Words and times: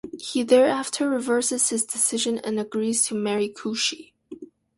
He 0.19 0.41
thereafter 0.41 1.07
reverses 1.07 1.69
his 1.69 1.85
decision 1.85 2.39
and 2.39 2.59
agrees 2.59 3.05
to 3.05 3.13
marry 3.13 3.49
Kushi. 3.49 4.13